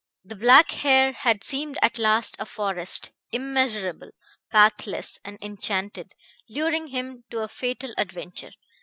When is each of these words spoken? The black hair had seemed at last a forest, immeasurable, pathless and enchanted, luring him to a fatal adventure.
The 0.25 0.35
black 0.35 0.71
hair 0.71 1.11
had 1.13 1.43
seemed 1.43 1.77
at 1.83 1.99
last 1.99 2.35
a 2.39 2.47
forest, 2.47 3.11
immeasurable, 3.29 4.09
pathless 4.51 5.19
and 5.23 5.37
enchanted, 5.43 6.13
luring 6.49 6.87
him 6.87 7.23
to 7.29 7.41
a 7.41 7.47
fatal 7.47 7.93
adventure. 7.99 8.53